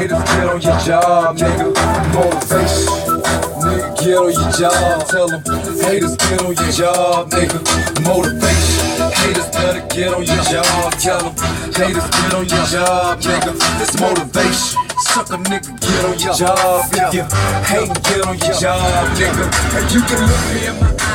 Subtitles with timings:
[0.00, 1.76] Haters get on your job, nigga.
[2.14, 3.20] Motivation.
[3.60, 5.06] Nigga, get on your job.
[5.06, 5.42] Tell them
[5.76, 7.60] haters get on your job, nigga.
[8.08, 9.12] Motivation.
[9.12, 10.92] Haters better get on your job.
[10.94, 11.36] Tell them
[11.76, 13.52] haters get on your job, nigga.
[13.82, 14.80] It's motivation.
[15.00, 17.12] Suck a nigga, get on your job.
[17.12, 17.24] You
[17.68, 19.44] hate, get on your job, nigga.
[19.76, 21.09] And you can look me in my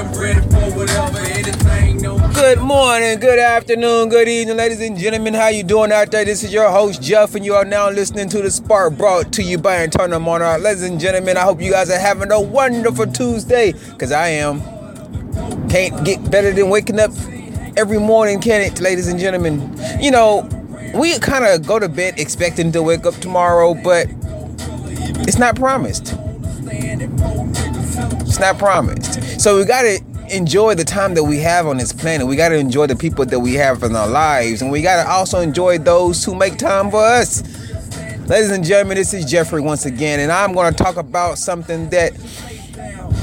[0.00, 2.18] eyes, see I'm ready for whatever, anything, no.
[2.32, 5.34] Good morning, good afternoon, good evening, ladies and gentlemen.
[5.34, 6.24] How you doing out there?
[6.24, 9.42] This is your host Jeff, and you are now listening to the Spark brought to
[9.42, 10.62] you by Internal Monarch.
[10.62, 14.60] Ladies and gentlemen, I hope you guys are having a wonderful Tuesday, cause I am.
[15.68, 17.12] Can't get better than waking up
[17.76, 19.76] every morning, can it, ladies and gentlemen?
[20.00, 20.48] You know,
[20.94, 24.06] we kind of go to bed expecting to wake up tomorrow, but
[25.28, 26.14] it's not promised.
[28.22, 29.29] It's not promised.
[29.40, 32.26] So we gotta enjoy the time that we have on this planet.
[32.26, 35.40] We gotta enjoy the people that we have in our lives, and we gotta also
[35.40, 37.42] enjoy those who make time for us.
[38.28, 42.12] Ladies and gentlemen, this is Jeffrey once again, and I'm gonna talk about something that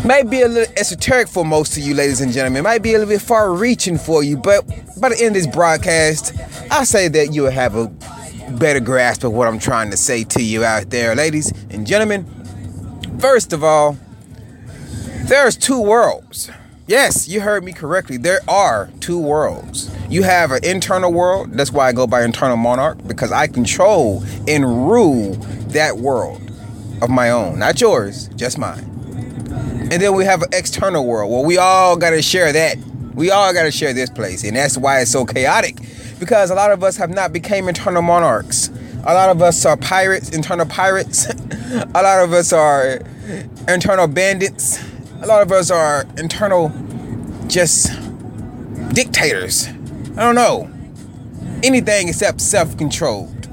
[0.04, 2.62] may be a little esoteric for most of you, ladies and gentlemen.
[2.62, 4.66] It might be a little bit far reaching for you, but
[5.00, 6.34] by the end of this broadcast,
[6.72, 7.90] I say that you'll have a
[8.58, 12.26] better grasp of what I'm trying to say to you out there, ladies and gentlemen.
[13.20, 13.96] First of all,
[15.28, 16.50] there's two worlds.
[16.88, 18.16] Yes, you heard me correctly.
[18.16, 19.94] There are two worlds.
[20.10, 21.52] You have an internal world.
[21.52, 25.34] That's why I go by internal monarch because I control and rule
[25.72, 26.42] that world
[27.02, 28.86] of my own, not yours, just mine.
[29.92, 31.30] And then we have an external world.
[31.30, 32.78] Well, we all got to share that.
[33.14, 34.46] We all got to share this place.
[34.46, 35.78] And that's why it's so chaotic.
[36.20, 38.70] Because a lot of us have not became internal monarchs.
[39.06, 41.26] A lot of us are pirates, internal pirates.
[41.30, 43.02] a lot of us are
[43.68, 44.80] internal bandits.
[45.20, 46.72] A lot of us are internal
[47.48, 47.92] just
[48.94, 49.68] dictators.
[50.16, 50.70] I don't know.
[51.64, 53.48] Anything except self-controlled.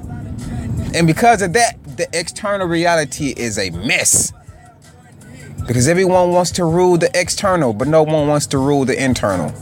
[0.94, 4.32] And because of that, the external reality is a mess.
[5.66, 9.52] Because everyone wants to rule the external, but no one wants to rule the internal.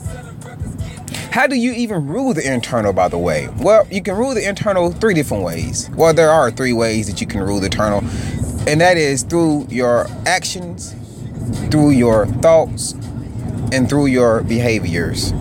[1.31, 3.49] How do you even rule the internal, by the way?
[3.59, 5.89] Well, you can rule the internal three different ways.
[5.91, 8.01] Well, there are three ways that you can rule the internal,
[8.67, 10.95] and that is through your actions,
[11.71, 12.93] through your thoughts,
[13.73, 15.33] and through your behaviors.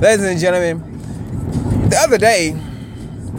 [0.00, 0.80] Ladies and gentlemen,
[1.88, 2.56] the other day,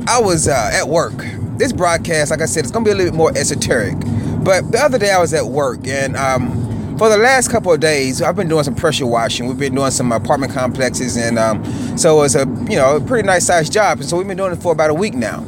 [0.07, 1.13] I was uh, at work.
[1.57, 3.95] This broadcast, like I said, it's gonna be a little bit more esoteric.
[4.43, 7.79] But the other day I was at work, and um, for the last couple of
[7.79, 9.47] days, I've been doing some pressure washing.
[9.47, 11.63] We've been doing some apartment complexes, and um,
[11.97, 13.99] so it's a you know a pretty nice sized job.
[13.99, 15.41] And so we've been doing it for about a week now.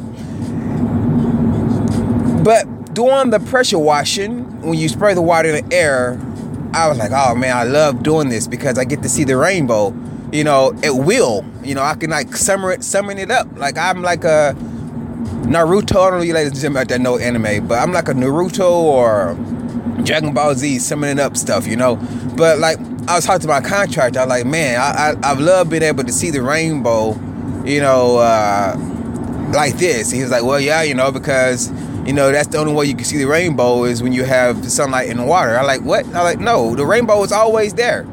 [2.42, 6.20] But doing the pressure washing, when you spray the water in the air,
[6.74, 9.36] I was like, oh man, I love doing this because I get to see the
[9.36, 9.94] rainbow.
[10.32, 11.44] You know, it will.
[11.62, 13.46] You know, I can like summer it, summon it up.
[13.56, 14.56] Like I'm like a
[15.42, 16.06] Naruto.
[16.06, 18.12] I don't know you ladies and gentlemen out there know anime, but I'm like a
[18.12, 19.34] Naruto or
[20.02, 21.96] Dragon Ball Z summoning up stuff, you know.
[22.36, 25.34] But like I was talking to my contractor, I was like, man, I I, I
[25.34, 27.12] love being able to see the rainbow,
[27.64, 28.74] you know, uh,
[29.52, 30.10] like this.
[30.10, 31.70] He was like, well, yeah, you know, because
[32.06, 34.70] you know that's the only way you can see the rainbow is when you have
[34.70, 35.56] sunlight in the water.
[35.56, 36.04] I like what?
[36.14, 38.06] I like no, the rainbow is always there.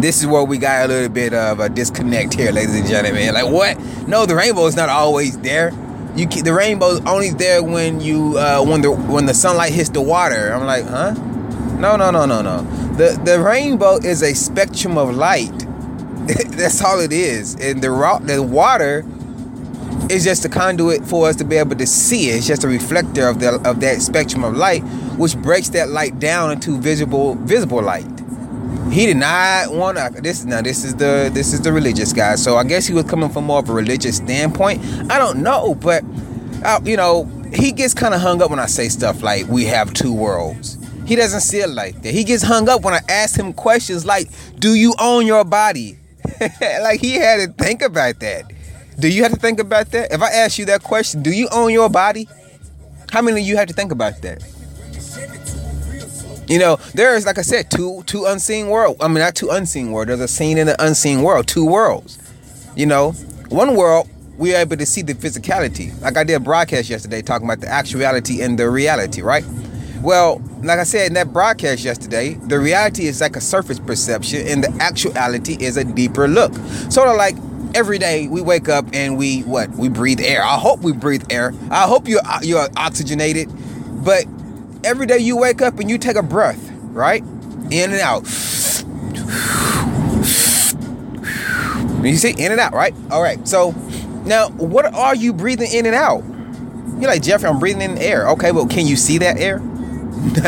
[0.00, 3.34] This is where we got a little bit of a disconnect here, ladies and gentlemen.
[3.34, 3.78] Like what?
[4.08, 5.72] No, the rainbow is not always there.
[6.16, 9.72] You can, the rainbow is only there when you uh, when the when the sunlight
[9.72, 10.52] hits the water.
[10.52, 11.12] I'm like, huh?
[11.78, 12.62] No, no, no, no, no.
[12.96, 15.56] The the rainbow is a spectrum of light.
[16.48, 17.54] That's all it is.
[17.56, 19.04] And the rock, the water
[20.10, 22.36] is just a conduit for us to be able to see it.
[22.36, 24.80] It's just a reflector of the of that spectrum of light,
[25.16, 28.06] which breaks that light down into visible visible light.
[28.90, 30.20] He did not want to.
[30.20, 32.34] This now this is the this is the religious guy.
[32.34, 34.82] So I guess he was coming from more of a religious standpoint.
[35.10, 36.02] I don't know, but
[36.64, 39.64] uh, you know he gets kind of hung up when I say stuff like we
[39.66, 40.76] have two worlds.
[41.06, 42.12] He doesn't see it like that.
[42.12, 44.28] He gets hung up when I ask him questions like,
[44.58, 45.98] "Do you own your body?"
[46.60, 48.52] like he had to think about that.
[49.00, 50.12] Do you have to think about that?
[50.12, 52.28] If I ask you that question, do you own your body?
[53.10, 54.44] How many of you have to think about that?
[56.48, 58.98] You know, there is, like I said, two two unseen world.
[59.00, 60.08] I mean, not two unseen world.
[60.08, 61.46] There's a seen and an unseen world.
[61.46, 62.18] Two worlds.
[62.76, 63.12] You know,
[63.48, 65.98] one world we're able to see the physicality.
[66.00, 69.44] Like I did a broadcast yesterday talking about the actuality and the reality, right?
[70.02, 74.46] Well, like I said in that broadcast yesterday, the reality is like a surface perception,
[74.46, 76.54] and the actuality is a deeper look.
[76.90, 77.36] Sort of like
[77.74, 79.70] every day we wake up and we what?
[79.70, 80.42] We breathe air.
[80.42, 81.52] I hope we breathe air.
[81.70, 83.48] I hope you're you're oxygenated,
[84.04, 84.24] but
[84.84, 87.22] every day you wake up and you take a breath, right?
[87.70, 88.24] In and out.
[92.04, 92.94] You see, in and out, right?
[93.10, 93.46] All right.
[93.46, 93.72] So
[94.24, 96.24] now, what are you breathing in and out?
[96.98, 98.28] You're like, Jeffrey, I'm breathing in air.
[98.30, 99.60] Okay, well, can you see that air?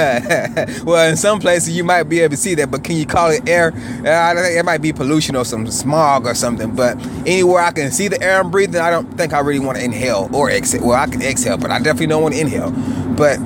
[0.84, 3.30] well, in some places you might be able to see that, but can you call
[3.30, 3.72] it air?
[4.04, 6.76] Uh, it might be pollution or some smog or something.
[6.76, 9.78] But anywhere I can see the air I'm breathing, I don't think I really want
[9.78, 10.86] to inhale or exhale.
[10.86, 12.70] Well, I can exhale, but I definitely don't want to inhale.
[13.16, 13.38] But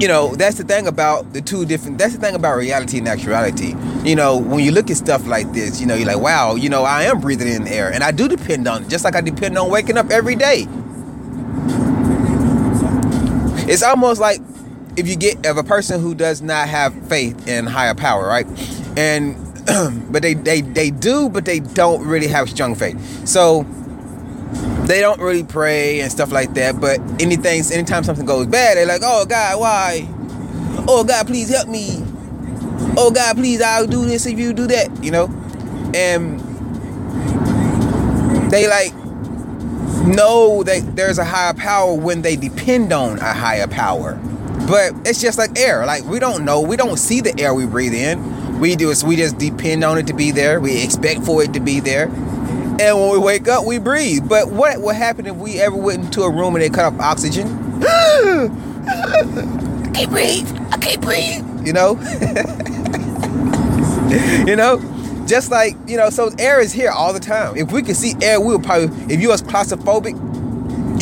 [0.00, 1.96] you know, that's the thing about the two different.
[1.96, 3.74] That's the thing about reality and actuality.
[4.04, 6.68] You know, when you look at stuff like this, you know, you're like, wow, you
[6.68, 9.22] know, I am breathing in air, and I do depend on it, just like I
[9.22, 10.66] depend on waking up every day.
[13.64, 14.40] It's almost like
[14.96, 18.46] if you get of a person who does not have faith in higher power, right?
[18.96, 19.36] And
[20.12, 23.26] but they they they do, but they don't really have strong faith.
[23.26, 23.64] So
[24.86, 26.80] they don't really pray and stuff like that.
[26.80, 30.08] But anything, anytime something goes bad, they're like, "Oh God, why?
[30.88, 32.04] Oh God, please help me.
[32.96, 35.26] Oh God, please, I'll do this if you do that." You know,
[35.94, 36.40] and
[38.50, 38.92] they like
[40.06, 44.20] know that there's a higher power when they depend on a higher power.
[44.66, 45.84] But it's just like air.
[45.86, 46.60] Like we don't know.
[46.60, 48.60] We don't see the air we breathe in.
[48.60, 50.60] We do is we just depend on it to be there.
[50.60, 52.04] We expect for it to be there.
[52.04, 54.28] And when we wake up, we breathe.
[54.28, 57.00] But what would happen if we ever went into a room and they cut off
[57.00, 57.46] oxygen?
[57.84, 58.48] I
[59.92, 60.48] can't breathe.
[60.70, 61.66] I can't breathe.
[61.66, 61.92] You know?
[64.46, 64.80] you know?
[65.26, 67.56] Just like, you know, so air is here all the time.
[67.56, 70.16] If we could see air, we would probably, if you was claustrophobic,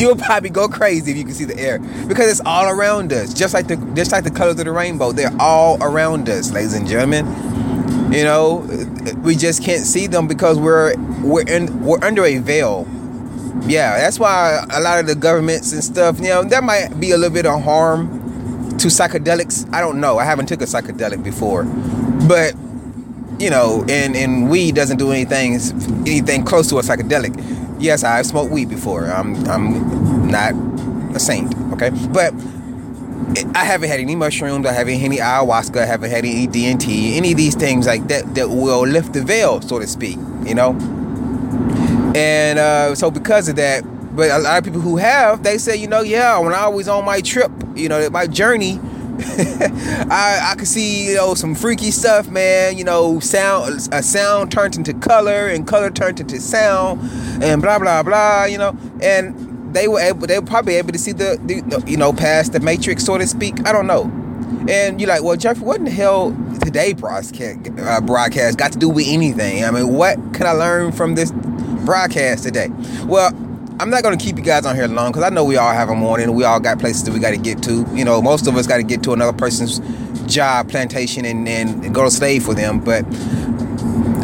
[0.01, 1.77] you would probably go crazy if you could see the air
[2.07, 5.11] because it's all around us, just like the just like the colors of the rainbow.
[5.11, 7.27] They're all around us, ladies and gentlemen.
[8.11, 8.67] You know,
[9.23, 12.87] we just can't see them because we're we're in we're under a veil.
[13.67, 17.11] Yeah, that's why a lot of the governments and stuff, you know, that might be
[17.11, 18.19] a little bit of harm
[18.79, 19.71] to psychedelics.
[19.71, 20.17] I don't know.
[20.17, 21.63] I haven't took a psychedelic before,
[22.27, 22.55] but
[23.39, 25.53] you know, and and weed doesn't do anything
[26.07, 27.60] anything close to a psychedelic.
[27.81, 29.05] Yes, I've smoked weed before.
[29.05, 30.53] I'm I'm not
[31.15, 32.31] a saint, okay, but
[33.55, 34.67] I haven't had any mushrooms.
[34.67, 35.81] I haven't had any ayahuasca.
[35.81, 37.17] I haven't had any DMT.
[37.17, 40.17] Any of these things like that that will lift the veil, so to speak.
[40.43, 40.73] You know,
[42.15, 43.83] and uh, so because of that,
[44.15, 46.87] but a lot of people who have, they say, you know, yeah, when I was
[46.87, 48.79] on my trip, you know, my journey
[49.21, 52.77] I I could see you know some freaky stuff, man.
[52.77, 57.01] You know, sound a sound turned into color, and color turned into sound,
[57.43, 58.45] and blah blah blah.
[58.45, 61.97] You know, and they were able, they were probably able to see the, the you
[61.97, 63.65] know past the matrix, so to speak.
[63.67, 64.11] I don't know.
[64.69, 68.77] And you're like, well, Jeffrey, what in the hell today broadcast uh, broadcast got to
[68.77, 69.63] do with anything?
[69.65, 72.69] I mean, what can I learn from this broadcast today?
[73.05, 73.31] Well,
[73.81, 75.89] I'm not gonna keep you guys on here long because I know we all have
[75.89, 76.31] a morning.
[76.35, 77.83] We all got places that we got to get to.
[77.95, 79.79] You know, most of us got to get to another person's
[80.31, 82.79] job, plantation, and, then go to slave for them.
[82.79, 83.05] But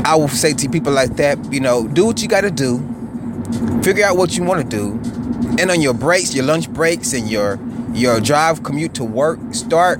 [0.05, 2.77] I will say to people like that, you know, do what you got to do.
[3.81, 4.91] Figure out what you want to do,
[5.59, 7.57] and on your breaks, your lunch breaks, and your
[7.93, 9.99] your drive commute to work, start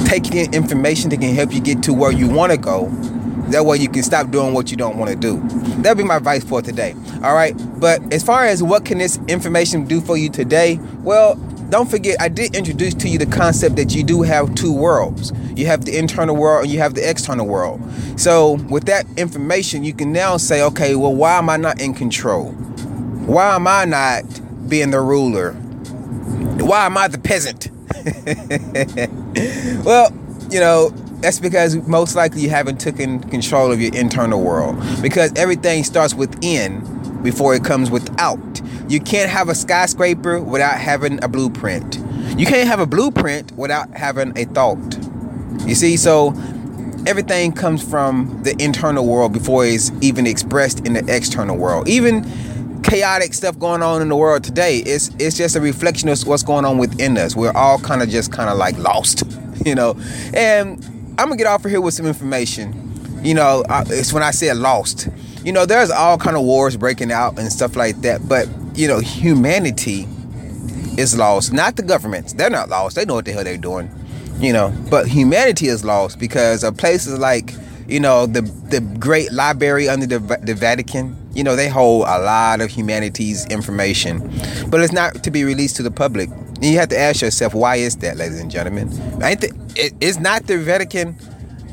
[0.00, 2.92] taking in information that can help you get to where you want to go
[3.50, 5.40] that way you can stop doing what you don't want to do.
[5.82, 6.94] That'll be my advice for today.
[7.22, 7.54] All right.
[7.78, 11.36] But as far as what can this information do for you today, well,
[11.68, 15.32] don't forget I did introduce to you the concept that you do have two worlds.
[15.56, 17.80] You have the internal world and you have the external world.
[18.16, 21.94] So with that information, you can now say, okay, well, why am I not in
[21.94, 22.52] control?
[23.26, 24.24] Why am I not
[24.68, 25.52] being the ruler?
[25.52, 27.70] Why am I the peasant?
[29.84, 30.12] well,
[30.50, 34.76] you know, that's because most likely you haven't taken control of your internal world.
[35.00, 38.60] Because everything starts within before it comes without.
[38.90, 41.96] You can't have a skyscraper without having a blueprint.
[42.38, 44.98] You can't have a blueprint without having a thought.
[45.66, 46.34] You see, so
[47.06, 51.88] everything comes from the internal world before it's even expressed in the external world.
[51.88, 52.22] Even
[52.82, 56.42] chaotic stuff going on in the world today it's it's just a reflection of what's
[56.42, 59.22] going on within us we're all kind of just kind of like lost
[59.64, 59.98] you know
[60.34, 63.20] and I'm gonna get off of here with some information.
[63.22, 65.08] You know, it's when I said lost.
[65.44, 68.88] You know, there's all kind of wars breaking out and stuff like that, but you
[68.88, 70.08] know, humanity
[70.98, 71.52] is lost.
[71.52, 72.96] Not the governments; they're not lost.
[72.96, 73.90] They know what the hell they're doing.
[74.38, 77.54] You know, but humanity is lost because of places like
[77.86, 81.16] you know the the great library under the, the Vatican.
[81.32, 84.18] You know, they hold a lot of humanity's information,
[84.68, 86.28] but it's not to be released to the public.
[86.64, 88.88] And you have to ask yourself, why is that, ladies and gentlemen?
[89.22, 91.14] Ain't the, it, is not the Vatican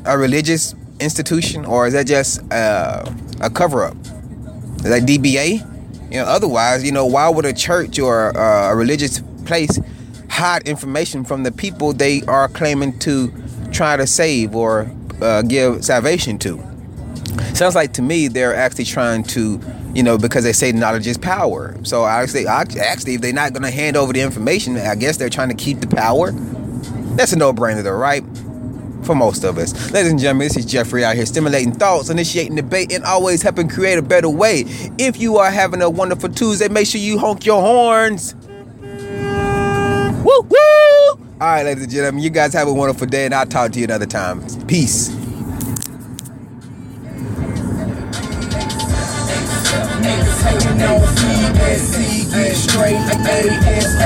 [0.04, 3.96] a religious institution, or is that just uh, a cover up?
[3.96, 6.12] Is that DBA?
[6.12, 9.80] You know, otherwise, you know, why would a church or uh, a religious place
[10.28, 13.32] hide information from the people they are claiming to
[13.72, 16.62] try to save or uh, give salvation to?
[17.54, 19.58] Sounds like to me they're actually trying to
[19.94, 21.76] You know, because they say knowledge is power.
[21.82, 25.28] So actually, actually, if they're not going to hand over the information, I guess they're
[25.28, 26.32] trying to keep the power.
[27.16, 28.24] That's a no-brainer, though, right?
[29.04, 29.90] For most of us.
[29.90, 33.68] Ladies and gentlemen, this is Jeffrey out here stimulating thoughts, initiating debate, and always helping
[33.68, 34.64] create a better way.
[34.96, 38.34] If you are having a wonderful Tuesday, make sure you honk your horns.
[40.24, 40.56] Woo woo!
[41.40, 43.78] All right, ladies and gentlemen, you guys have a wonderful day, and I'll talk to
[43.78, 44.40] you another time.
[44.66, 45.10] Peace.
[51.62, 54.02] Get straight, A-S-A.